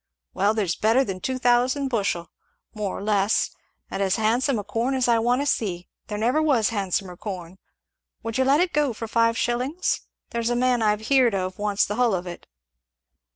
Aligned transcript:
Well, 0.33 0.55
there's 0.55 0.75
better 0.75 1.03
than 1.03 1.19
two 1.19 1.37
thousand 1.37 1.89
bushel 1.89 2.31
more 2.73 2.97
or 2.97 3.03
less 3.03 3.51
and 3.91 4.01
as 4.01 4.15
handsome 4.15 4.57
corn 4.63 4.95
as 4.95 5.07
I 5.07 5.19
want 5.19 5.43
to 5.43 5.45
see; 5.45 5.89
there 6.07 6.17
never 6.17 6.41
was 6.41 6.69
handsomer 6.69 7.15
corn. 7.15 7.59
Would 8.23 8.39
you 8.39 8.43
let 8.43 8.61
it 8.61 8.73
go 8.73 8.93
for 8.93 9.07
five 9.07 9.37
shillings? 9.37 10.01
there's 10.31 10.49
a 10.49 10.55
man 10.55 10.81
I've 10.81 11.01
heerd 11.01 11.35
of 11.35 11.59
wants 11.59 11.85
the 11.85 11.97
hull 11.97 12.15
of 12.15 12.25
it." 12.25 12.47